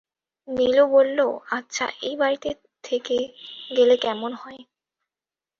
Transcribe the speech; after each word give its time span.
নীলু 0.47 0.83
বলল, 0.87 1.19
আচ্ছা, 1.51 1.85
এই 2.01 2.15
বাড়িতে 2.15 2.49
থেকে 2.83 3.17
গেলে 3.77 3.95
কেমন 3.97 4.31
হয়? 4.33 4.61